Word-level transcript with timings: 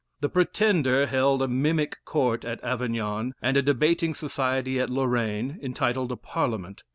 The 0.21 0.29
Pretender 0.29 1.05
held 1.05 1.43
a 1.43 1.47
mimic 1.47 2.03
court 2.05 2.43
at 2.43 2.59
Avignon, 2.63 3.35
and 3.39 3.55
a 3.55 3.61
debating 3.61 4.15
society 4.15 4.79
at 4.79 4.89
Lorraine, 4.89 5.59
entitled 5.61 6.11
a 6.11 6.17
Parliament. 6.17 6.81